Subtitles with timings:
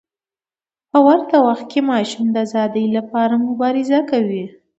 [0.91, 4.43] په ورته وخت کې ماشوم د ازادۍ لپاره مبارزه کوي.